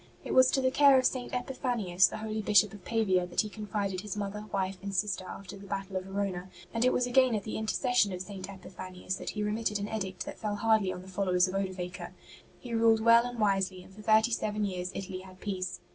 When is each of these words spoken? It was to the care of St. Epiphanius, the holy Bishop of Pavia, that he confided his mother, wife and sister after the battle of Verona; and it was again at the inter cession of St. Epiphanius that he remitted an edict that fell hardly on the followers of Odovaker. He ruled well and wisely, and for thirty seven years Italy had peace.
It 0.25 0.33
was 0.33 0.49
to 0.49 0.61
the 0.61 0.71
care 0.71 0.97
of 0.97 1.05
St. 1.05 1.31
Epiphanius, 1.31 2.07
the 2.09 2.17
holy 2.17 2.41
Bishop 2.41 2.73
of 2.73 2.83
Pavia, 2.83 3.27
that 3.27 3.41
he 3.41 3.49
confided 3.49 4.01
his 4.01 4.17
mother, 4.17 4.45
wife 4.51 4.79
and 4.81 4.95
sister 4.95 5.25
after 5.27 5.55
the 5.55 5.67
battle 5.67 5.95
of 5.95 6.05
Verona; 6.05 6.49
and 6.73 6.83
it 6.83 6.91
was 6.91 7.05
again 7.05 7.35
at 7.35 7.43
the 7.43 7.55
inter 7.55 7.75
cession 7.75 8.11
of 8.11 8.19
St. 8.23 8.47
Epiphanius 8.49 9.17
that 9.17 9.29
he 9.29 9.43
remitted 9.43 9.77
an 9.77 9.87
edict 9.87 10.25
that 10.25 10.39
fell 10.39 10.55
hardly 10.55 10.91
on 10.91 11.03
the 11.03 11.07
followers 11.07 11.47
of 11.47 11.53
Odovaker. 11.53 12.13
He 12.59 12.73
ruled 12.73 13.01
well 13.01 13.27
and 13.27 13.37
wisely, 13.37 13.83
and 13.83 13.93
for 13.93 14.01
thirty 14.01 14.31
seven 14.31 14.65
years 14.65 14.91
Italy 14.95 15.19
had 15.19 15.39
peace. 15.39 15.81